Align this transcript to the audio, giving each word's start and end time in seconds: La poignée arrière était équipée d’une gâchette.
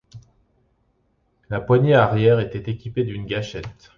La 1.51 1.61
poignée 1.61 1.93
arrière 1.93 2.39
était 2.39 2.71
équipée 2.71 3.03
d’une 3.03 3.27
gâchette. 3.27 3.89